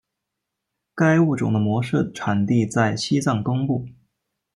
[0.95, 3.85] 该物种的模式产地在西藏东部。